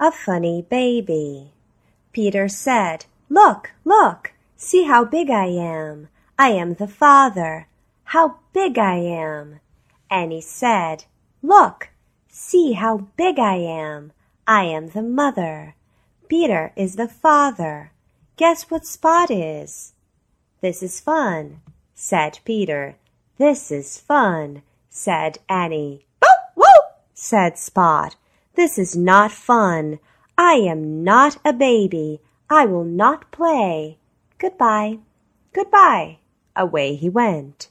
a 0.00 0.10
funny 0.10 0.62
baby. 0.62 1.52
Peter 2.12 2.48
said, 2.48 3.04
Look, 3.28 3.72
look, 3.84 4.32
see 4.56 4.84
how 4.84 5.04
big 5.04 5.28
I 5.30 5.46
am. 5.46 6.08
I 6.38 6.48
am 6.52 6.74
the 6.74 6.88
father. 6.88 7.66
How 8.04 8.38
big 8.54 8.78
I 8.78 8.96
am. 8.96 9.60
Annie 10.10 10.40
said, 10.40 11.04
Look, 11.42 11.90
see 12.28 12.72
how 12.72 13.08
big 13.18 13.38
I 13.38 13.56
am. 13.56 14.12
I 14.48 14.64
am 14.64 14.88
the 14.88 15.02
mother. 15.02 15.74
Peter 16.28 16.72
is 16.76 16.96
the 16.96 17.06
father. 17.06 17.92
Guess 18.36 18.70
what 18.70 18.86
Spot 18.86 19.30
is? 19.30 19.92
This 20.62 20.82
is 20.82 20.98
fun, 20.98 21.60
said 21.94 22.38
Peter. 22.46 22.96
This 23.36 23.70
is 23.70 23.98
fun, 23.98 24.62
said 24.88 25.38
Annie. 25.48 26.06
Woo! 26.22 26.64
Woo! 26.64 26.64
said 27.12 27.58
Spot. 27.58 28.16
This 28.54 28.78
is 28.78 28.96
not 28.96 29.30
fun. 29.30 29.98
I 30.36 30.54
am 30.54 31.04
not 31.04 31.38
a 31.44 31.52
baby. 31.52 32.20
I 32.48 32.66
will 32.66 32.84
not 32.84 33.30
play. 33.30 33.98
Goodbye. 34.38 34.98
Goodbye. 35.52 36.18
Away 36.56 36.94
he 36.96 37.08
went. 37.08 37.68